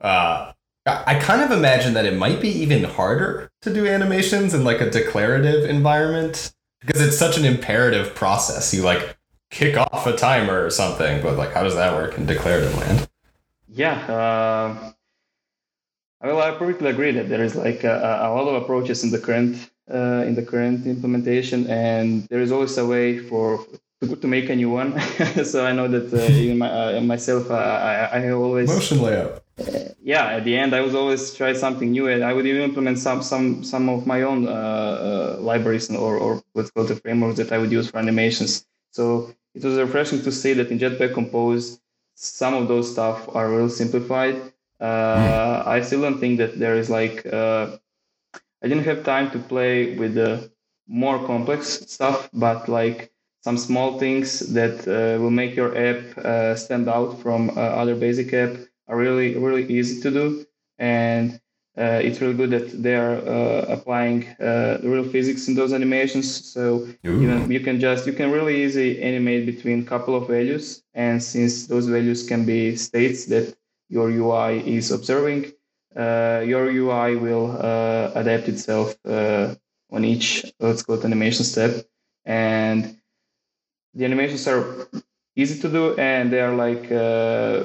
[0.00, 0.52] Uh,
[0.86, 4.80] I kind of imagine that it might be even harder to do animations in like
[4.80, 8.72] a declarative environment because it's such an imperative process.
[8.72, 9.16] You like
[9.50, 13.08] kick off a timer or something, but like, how does that work in declarative land?
[13.68, 13.98] Yeah.
[14.06, 14.92] Uh
[16.22, 19.18] well, I perfectly agree that there is like a, a lot of approaches in the
[19.18, 23.64] current uh, in the current implementation, and there is always a way for
[24.00, 24.98] to, to make a new one.
[25.44, 29.44] so I know that uh, even my, uh, myself, I, I always motion layout.
[30.02, 32.98] Yeah, at the end, I was always try something new, and I would even implement
[32.98, 37.38] some some some of my own uh, uh, libraries or or what's called the frameworks
[37.38, 38.66] that I would use for animations.
[38.92, 41.80] So it was refreshing to see that in Jetpack Compose,
[42.14, 44.36] some of those stuff are real simplified.
[44.80, 47.78] Uh, I still don't think that there is like uh,
[48.62, 50.50] I didn't have time to play with the
[50.86, 53.10] more complex stuff, but like
[53.42, 57.94] some small things that uh, will make your app uh, stand out from uh, other
[57.94, 58.56] basic app
[58.88, 60.46] are really really easy to do,
[60.78, 61.40] and
[61.78, 63.16] uh, it's really good that they are
[63.68, 64.26] applying
[64.82, 66.26] real physics in those animations.
[66.52, 66.88] So
[67.22, 71.22] even you can just you can really easy animate between a couple of values, and
[71.22, 73.54] since those values can be states that
[73.88, 75.52] your UI is observing,
[75.96, 79.54] uh, your UI will uh, adapt itself uh,
[79.90, 81.86] on each let's call it animation step,
[82.24, 82.98] and
[83.94, 84.88] the animations are
[85.36, 87.62] easy to do and they are like uh,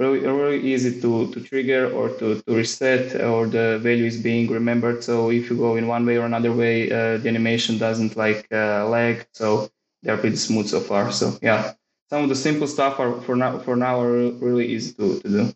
[0.00, 4.50] really really easy to, to trigger or to, to reset or the value is being
[4.50, 8.16] remembered so if you go in one way or another way uh, the animation doesn't
[8.16, 9.68] like uh, lag so
[10.02, 11.72] they're pretty smooth so far so yeah
[12.10, 15.28] some of the simple stuff are for now for now are really easy to, to
[15.28, 15.52] do.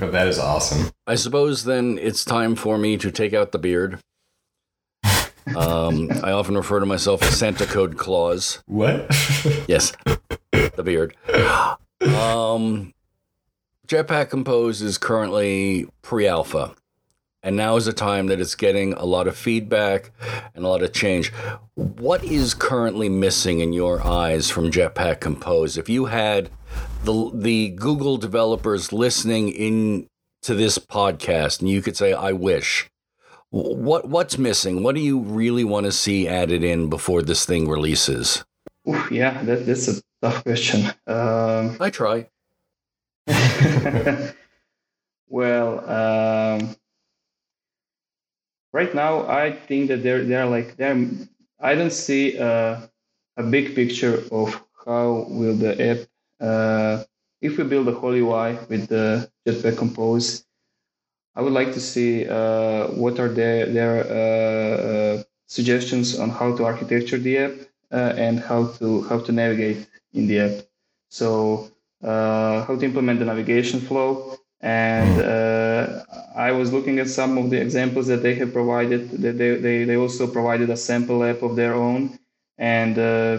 [0.00, 0.90] Oh, that is awesome.
[1.06, 3.98] I suppose then it's time for me to take out the beard.
[5.56, 8.62] Um, I often refer to myself as Santa Code Claus.
[8.66, 9.06] What?
[9.68, 9.92] yes,
[10.52, 11.16] the beard.
[12.00, 12.92] Um,
[13.86, 16.74] Jetpack Compose is currently pre-alpha.
[17.42, 20.10] And now is the time that it's getting a lot of feedback
[20.54, 21.32] and a lot of change.
[21.74, 25.78] What is currently missing in your eyes from Jetpack Compose?
[25.78, 26.50] If you had
[27.04, 30.08] the the Google developers listening in
[30.42, 32.90] to this podcast and you could say, I wish.
[33.50, 34.82] What what's missing?
[34.82, 38.44] What do you really want to see added in before this thing releases?
[38.86, 40.86] Ooh, yeah, that, that's a tough question.
[41.06, 42.28] Um, I try.
[45.28, 46.76] well, um,
[48.72, 51.08] right now I think that they're they're like they're
[51.60, 52.90] I don't see a,
[53.36, 55.98] a big picture of how will the app
[56.40, 57.04] uh,
[57.40, 60.44] if we build a whole UI with the Jetpack Compose.
[61.38, 66.48] I would like to see uh, what are their their uh, uh suggestions on how
[66.56, 67.52] to architecture the app
[67.92, 70.56] uh, and how to how to navigate in the app.
[71.10, 71.70] So
[72.02, 74.36] uh, how to implement the navigation flow.
[74.60, 79.10] And uh, I was looking at some of the examples that they have provided.
[79.22, 82.18] That they, they, they also provided a sample app of their own,
[82.58, 83.38] and uh,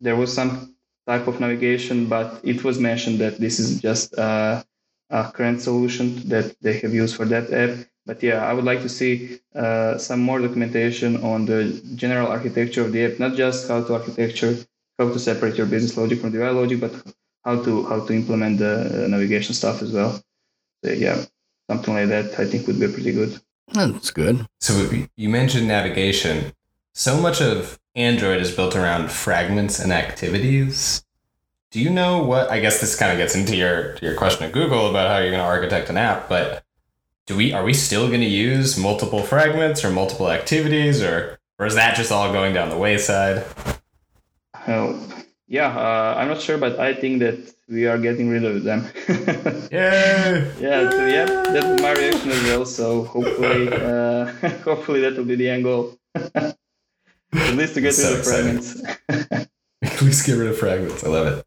[0.00, 0.76] there was some
[1.08, 4.64] type of navigation, but it was mentioned that this is just a,
[5.14, 7.86] a current solution that they have used for that app.
[8.04, 12.82] But yeah, I would like to see uh, some more documentation on the general architecture
[12.84, 14.56] of the app, not just how to architecture,
[14.98, 16.92] how to separate your business logic from the UI logic, but
[17.44, 20.20] how to how to implement the navigation stuff as well.
[20.84, 21.24] So yeah,
[21.70, 23.40] something like that I think would be pretty good.
[23.72, 24.46] That's good.
[24.60, 24.72] So
[25.16, 26.52] you mentioned navigation.
[26.92, 31.03] So much of Android is built around fragments and activities.
[31.74, 32.52] Do you know what?
[32.52, 35.32] I guess this kind of gets into your your question of Google about how you're
[35.32, 36.62] going to architect an app, but
[37.26, 41.66] do we are we still going to use multiple fragments or multiple activities, or or
[41.66, 43.44] is that just all going down the wayside?
[44.68, 45.04] Oh,
[45.48, 48.86] yeah, uh, I'm not sure, but I think that we are getting rid of them.
[49.72, 50.46] yeah.
[50.60, 50.90] Yeah.
[50.90, 52.66] So yeah, that's my reaction as well.
[52.66, 54.26] So hopefully, uh,
[54.62, 55.98] hopefully that will be the end goal.
[56.14, 56.54] At
[57.32, 58.80] least to get rid of fragments.
[59.08, 61.02] At least get rid of fragments.
[61.02, 61.44] I love it.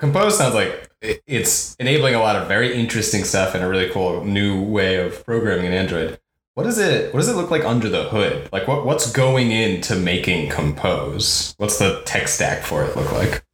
[0.00, 4.24] Compose sounds like it's enabling a lot of very interesting stuff and a really cool
[4.24, 6.18] new way of programming in Android.
[6.54, 8.48] What does it what does it look like under the hood?
[8.50, 11.54] Like what what's going into making Compose?
[11.58, 13.44] What's the tech stack for it look like?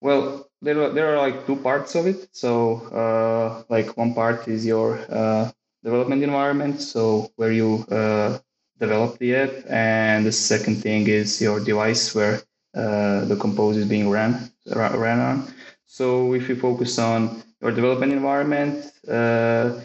[0.00, 2.28] Well, there are, there are like two parts of it.
[2.32, 5.50] So uh, like one part is your uh,
[5.84, 8.38] development environment, so where you uh,
[8.80, 12.40] develop the app, and the second thing is your device where
[12.74, 15.54] uh, the compose is being ran ran on.
[15.84, 19.80] So if you focus on your development environment, uh,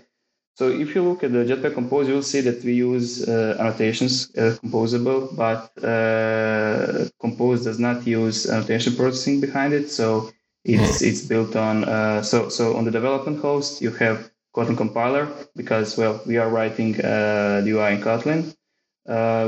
[0.56, 4.36] so if you look at the Jetpack Compose, you'll see that we use uh, annotations
[4.36, 9.92] uh, composable, but uh, Compose does not use annotation processing behind it.
[9.92, 10.32] So
[10.64, 15.28] it's it's built on uh, so so on the development host you have Kotlin compiler
[15.56, 18.56] because well we are writing uh, the UI in Kotlin.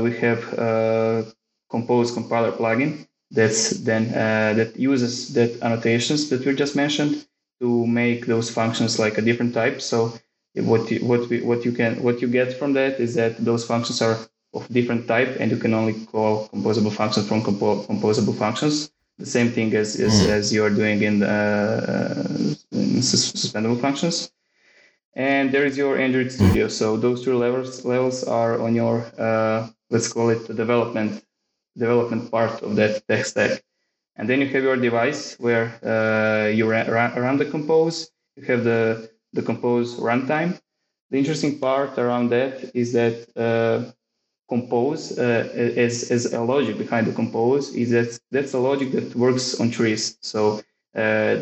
[0.04, 0.40] we have
[1.70, 7.26] Compose compiler plugin that's then uh, that uses that annotations that we just mentioned
[7.60, 9.80] to make those functions like a different type.
[9.80, 10.12] So
[10.54, 13.64] what you, what we, what you can what you get from that is that those
[13.64, 14.18] functions are
[14.52, 18.90] of different type, and you can only call composable functions from compo- composable functions.
[19.18, 20.28] The same thing as as, mm.
[20.28, 24.32] as you're doing in, uh, in suspendable functions.
[25.14, 26.68] And there is your Android Studio.
[26.68, 31.22] So those two levels levels are on your uh, let's call it the development
[31.84, 33.62] development part of that tech stack.
[34.16, 36.86] And then you have your device where uh, you run,
[37.24, 38.10] run the compose.
[38.36, 40.60] You have the, the compose runtime.
[41.10, 43.90] The interesting part around that is that uh,
[44.48, 45.48] compose uh,
[45.86, 49.70] as, as a logic behind the compose is that that's a logic that works on
[49.70, 50.18] trees.
[50.20, 50.58] So
[50.94, 51.34] uh,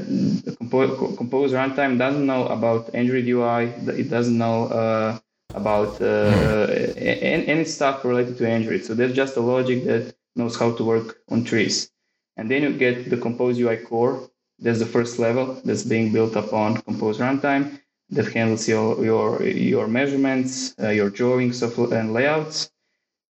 [0.44, 3.64] the compose, compose runtime doesn't know about Android UI.
[4.02, 5.18] It doesn't know uh,
[5.54, 8.84] about uh, any, any stuff related to Android.
[8.84, 11.90] So that's just a logic that knows how to work on trees.
[12.36, 14.30] And then you get the Compose UI core.
[14.60, 19.86] That's the first level that's being built upon Compose runtime that handles your your your
[19.86, 22.70] measurements, uh, your drawings of, and layouts.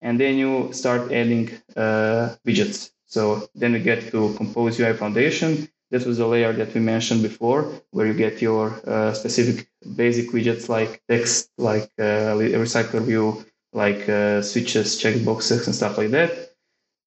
[0.01, 2.91] And then you start adding uh, widgets.
[3.05, 5.69] So then we get to Compose UI Foundation.
[5.89, 10.31] This was the layer that we mentioned before, where you get your uh, specific basic
[10.31, 16.46] widgets like text, like uh, recycler view, like uh, switches, checkboxes, and stuff like that.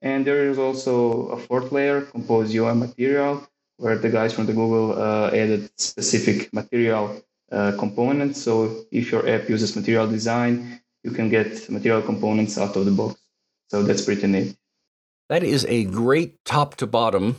[0.03, 4.53] And there is also a fourth layer, Compose UI material, where the guys from the
[4.53, 8.41] Google uh, added specific material uh, components.
[8.43, 12.91] So if your app uses material design, you can get material components out of the
[12.91, 13.21] box.
[13.69, 14.57] So that's pretty neat.
[15.29, 17.37] That is a great top to bottom,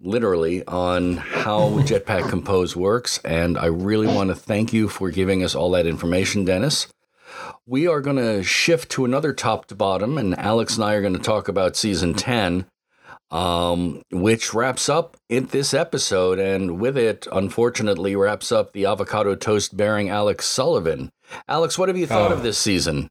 [0.00, 3.18] literally, on how Jetpack Compose works.
[3.24, 6.86] And I really want to thank you for giving us all that information, Denis.
[7.66, 11.00] We are going to shift to another top to bottom, and Alex and I are
[11.00, 12.66] going to talk about season 10,
[13.30, 16.38] um, which wraps up in this episode.
[16.38, 21.10] And with it, unfortunately, wraps up the avocado toast bearing Alex Sullivan.
[21.48, 22.34] Alex, what have you thought oh.
[22.34, 23.08] of this season?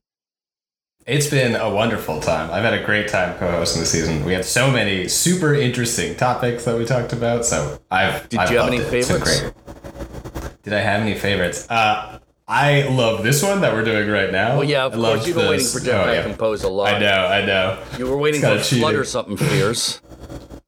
[1.04, 2.50] It's been a wonderful time.
[2.52, 4.24] I've had a great time co-hosting the season.
[4.24, 7.44] We had so many super interesting topics that we talked about.
[7.44, 8.88] So I've did I've you have any it.
[8.88, 9.52] favorites?
[10.62, 11.68] Did I have any favorites?
[11.68, 14.56] Uh, I love this one that we're doing right now.
[14.58, 15.26] Well, yeah, of I course.
[15.26, 16.22] You've been waiting for Jetpack oh, yeah.
[16.24, 16.94] Compose a lot.
[16.94, 17.82] I know, I know.
[17.96, 20.00] You were waiting for Flutter something fierce.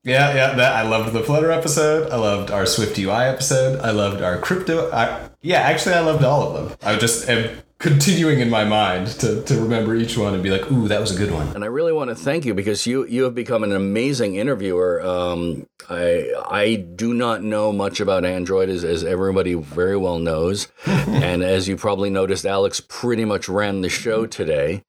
[0.06, 0.54] Yeah, yeah.
[0.54, 2.12] That I loved the Flutter episode.
[2.12, 3.80] I loved our Swift UI episode.
[3.80, 4.88] I loved our crypto.
[4.92, 6.78] I, yeah, actually, I loved all of them.
[6.84, 10.70] I just am continuing in my mind to, to remember each one and be like,
[10.70, 11.48] ooh, that was a good one.
[11.54, 15.02] And I really want to thank you because you you have become an amazing interviewer.
[15.02, 20.68] Um, I I do not know much about Android as, as everybody very well knows,
[20.86, 24.82] and as you probably noticed, Alex pretty much ran the show today.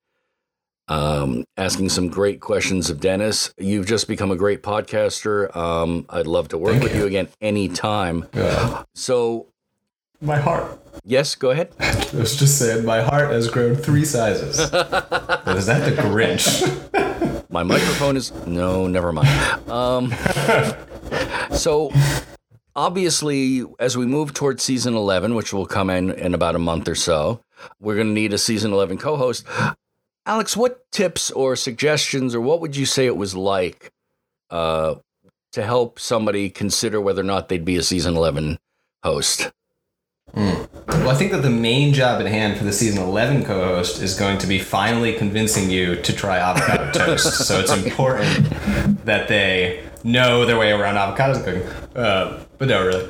[0.90, 3.54] Um, asking some great questions of Denis.
[3.58, 5.54] You've just become a great podcaster.
[5.54, 7.02] Um, I'd love to work Thank with you.
[7.02, 7.08] you.
[7.08, 8.26] again anytime.
[8.34, 8.84] Yeah.
[8.96, 9.48] So,
[10.20, 10.80] My heart.
[11.03, 11.72] yes, go ahead.
[11.80, 14.59] I was just saying, my heart has grown three sizes.
[14.59, 16.84] is that the Grinch?
[17.49, 19.30] My microphone is no, never mind.
[19.70, 20.13] Um,
[21.51, 21.91] so
[22.76, 26.89] obviously, as we move towards season eleven, which will come in in about a month
[26.89, 27.39] or so,
[27.80, 29.45] we're going to need a season eleven co-host.
[30.26, 33.91] Alex, what tips or suggestions, or what would you say it was like
[34.49, 34.95] uh,
[35.53, 38.59] to help somebody consider whether or not they'd be a season eleven
[39.03, 39.51] host?
[40.34, 44.01] Well, I think that the main job at hand for the season 11 co host
[44.01, 47.45] is going to be finally convincing you to try avocado toast.
[47.47, 48.49] So it's important
[49.05, 51.63] that they know their way around avocado cooking.
[51.95, 53.07] Uh, but no, really.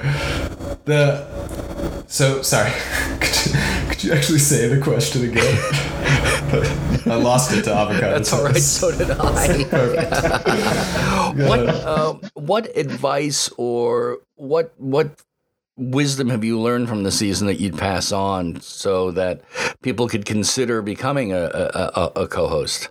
[0.85, 1.25] The.
[2.07, 2.71] So, sorry.
[3.19, 3.53] could, you,
[3.89, 5.57] could you actually say the question again?
[7.07, 8.57] I lost it to avocado That's all right.
[8.57, 9.63] So did I.
[11.47, 15.21] what um, what advice or what what
[15.77, 19.41] wisdom have you learned from the season that you'd pass on so that
[19.81, 22.89] people could consider becoming a a, a, a co-host?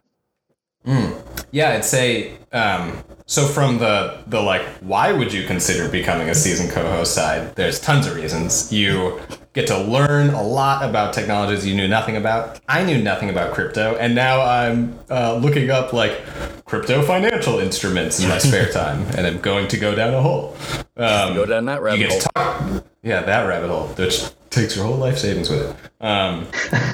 [1.50, 3.46] Yeah, I'd say um, so.
[3.46, 7.56] From the the like, why would you consider becoming a season co-host side?
[7.56, 8.72] There's tons of reasons.
[8.72, 9.20] You
[9.56, 12.60] get to learn a lot about technologies you knew nothing about.
[12.68, 16.22] I knew nothing about crypto, and now I'm uh, looking up like
[16.66, 20.54] crypto financial instruments in my spare time, and I'm going to go down a hole.
[20.98, 22.20] Um, Go down that rabbit hole.
[22.20, 22.84] talk.
[23.02, 26.04] Yeah, that rabbit hole, which takes your whole life savings with it.
[26.04, 26.46] Um,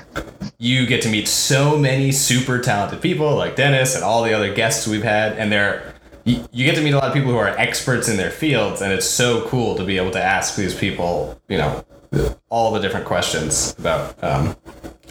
[0.59, 4.55] you get to meet so many super talented people like Denis and all the other
[4.55, 5.93] guests we've had, and they're
[6.25, 8.81] you, you get to meet a lot of people who are experts in their fields,
[8.81, 11.85] and it's so cool to be able to ask these people, you know,
[12.49, 14.57] all the different questions about um,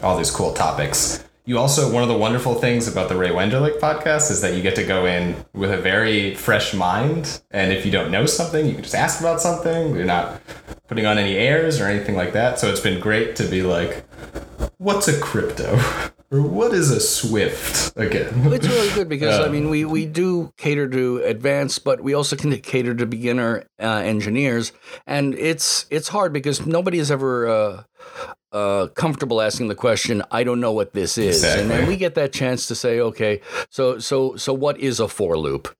[0.02, 1.24] all these cool topics.
[1.44, 4.62] You also, one of the wonderful things about the Ray Wenderlich podcast is that you
[4.62, 7.42] get to go in with a very fresh mind.
[7.50, 9.96] And if you don't know something, you can just ask about something.
[9.96, 10.40] You're not
[10.86, 12.60] putting on any airs or anything like that.
[12.60, 14.04] So it's been great to be like,
[14.78, 15.80] what's a crypto?
[16.32, 18.32] or what is a Swift again?
[18.52, 22.36] It's really good because I mean we, we do cater to advanced, but we also
[22.36, 24.72] can cater to beginner uh, engineers,
[25.06, 27.82] and it's it's hard because nobody is ever uh,
[28.50, 30.22] uh, comfortable asking the question.
[30.30, 33.42] I don't know what this is, and then we get that chance to say, okay,
[33.68, 35.76] so so so what is a for loop?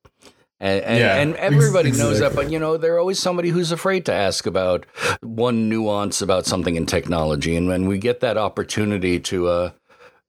[0.63, 4.07] And, and, Yeah, and everybody knows that, but you know, there's always somebody who's afraid
[4.07, 4.87] to ask about
[5.21, 7.57] one nuance about something in technology.
[7.57, 9.71] And when we get that opportunity to, uh,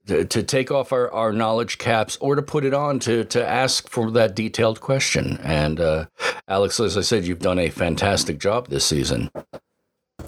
[0.08, 3.89] to, take off our, our knowledge caps or to put it on to, to ask
[3.89, 5.38] for that detailed question.
[5.43, 6.06] And uh,
[6.47, 9.30] Alex, as I said, you've done a fantastic job this season.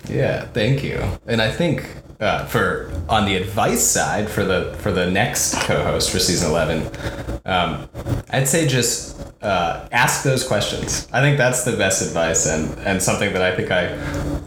[0.09, 1.03] Yeah, thank you.
[1.27, 1.87] And I think
[2.19, 6.89] uh, for on the advice side for the for the next co-host for season eleven,
[7.45, 7.89] um,
[8.29, 11.07] I'd say just uh, ask those questions.
[11.11, 13.95] I think that's the best advice and and something that I think I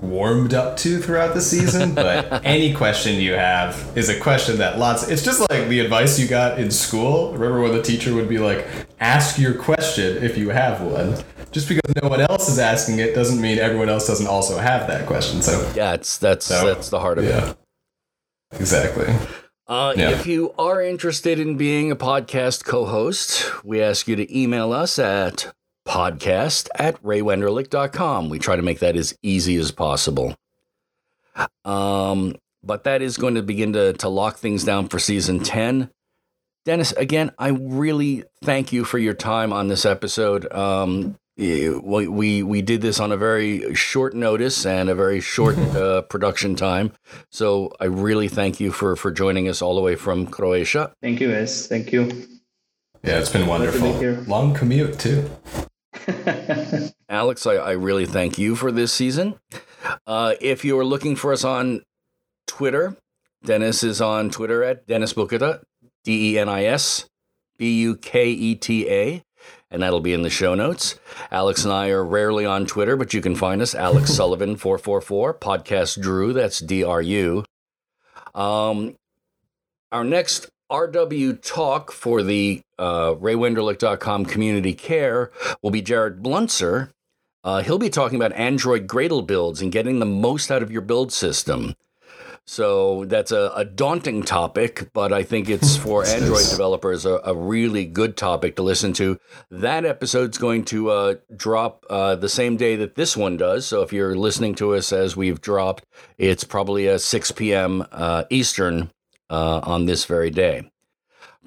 [0.01, 1.95] warmed up to throughout the season.
[1.99, 5.09] But any question you have is a question that lots.
[5.09, 7.33] It's just like the advice you got in school.
[7.33, 8.67] Remember when the teacher would be like,
[9.01, 11.17] "Ask your question if you have one."
[11.53, 14.87] Just because no one else is asking it doesn't mean everyone else doesn't also have
[14.89, 15.41] that question.
[15.43, 17.29] So Yeah, it's, that's, So, that's the heart of it.
[17.29, 17.55] yeah.
[18.53, 19.07] Exactly.
[19.67, 20.11] Uh, Yeah.
[20.11, 24.73] If you are interested in being a podcast co host, we ask you to email
[24.73, 25.53] us at
[25.87, 28.29] podcast at raywenderlich.com.
[28.29, 30.35] We try to make that as easy as possible.
[31.65, 35.91] Um, but that is going to begin to, to lock things down for season 10.
[36.65, 40.51] Denis, again, I really thank you for your time on this episode.
[40.53, 45.57] Um, we, we we did this on a very short notice and a very short
[45.77, 46.93] uh, production time,
[47.31, 50.93] so I really thank you for for joining us all the way from Croatia.
[51.01, 51.67] Thank you, guys.
[51.69, 52.27] Thank you.
[53.05, 53.97] Yeah, it's been wonderful.
[53.99, 54.25] here.
[54.27, 55.31] Long commute too.
[57.09, 59.39] Alex, I, I really thank you for this season.
[60.07, 61.83] Uh, if you are looking for us on
[62.47, 62.97] Twitter,
[63.45, 65.63] Denis is on Twitter at Denis Buketa,
[66.03, 67.09] D E N I S
[67.57, 69.23] B U K E T A,
[69.71, 70.99] and that'll be in the show notes.
[71.31, 74.79] Alex and I are rarely on Twitter, but you can find us Alex Sullivan four
[74.79, 76.33] four four podcast Drew.
[76.33, 77.45] That's D R U.
[78.35, 78.97] Um,
[79.91, 85.31] our next RW talk for the uh, RayWenderlich.com community care
[85.63, 86.91] will be Jared Blunzer.
[87.43, 90.83] Uh, he'll be talking about Android Gradle builds and getting the most out of your
[90.83, 91.75] build system.
[92.49, 97.35] So that's a, a daunting topic, but I think it's for Android developers a, a
[97.35, 99.21] really good topic to listen to.
[99.51, 103.67] That episode's going to uh, drop uh, the same day that this one does.
[103.67, 105.85] So if you're listening to us as we've dropped,
[106.17, 107.85] it's probably a 6 p.m.
[107.93, 108.93] Uh, Eastern
[109.29, 110.71] uh, on this very day.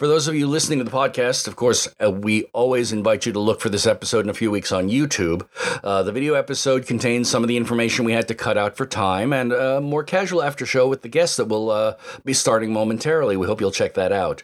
[0.02, 3.34] For those of you listening to the podcast, of course, uh, we always invite you
[3.34, 5.48] to look for this episode in a few weeks on YouTube.
[5.84, 8.88] Uh, the video episode contains some of the information we had to cut out for
[8.88, 12.74] time and a more casual after show with the guests that will uh, be starting
[12.74, 13.38] momentarily.
[13.38, 14.44] We hope you'll check that out.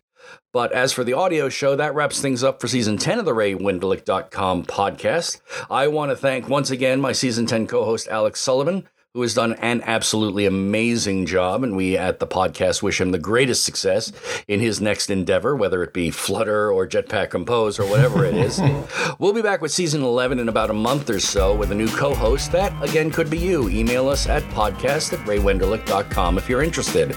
[0.54, 3.34] But as for the audio show, that wraps things up for season 10 of the
[3.34, 5.42] RayWenderlich.com podcast.
[5.72, 8.88] I want to thank once again my season 10 co host, Alex Sullivan
[9.18, 11.64] who has done an absolutely amazing job.
[11.64, 14.12] And we at the podcast wish him the greatest success
[14.48, 18.62] in his next endeavor, whether it be Flutter or Jetpack Compose or whatever it is.
[19.20, 21.88] we'll be back with season 11 in about a month or so with a new
[21.88, 22.52] co host.
[22.52, 23.70] That, again, could be you.
[23.70, 27.16] Email us at podcast at raywenderlich.com if you're interested.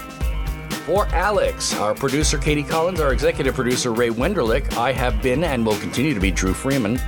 [0.87, 5.63] For Alex, our producer Katie Collins, our executive producer Ray Wenderlich, I have been and
[5.63, 6.99] will continue to be Drew Freeman.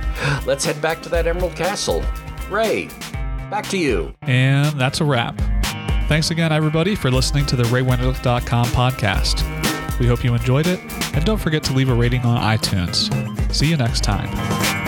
[0.46, 2.04] Let's head back to that Emerald Castle.
[2.48, 2.88] Ray,
[3.54, 4.12] Back to you.
[4.22, 5.40] And that's a wrap.
[6.08, 10.00] Thanks again, everybody, for listening to the RayWenderlich.com podcast.
[10.00, 10.80] We hope you enjoyed it,
[11.14, 13.54] and don't forget to leave a rating on iTunes.
[13.54, 14.83] See you next time.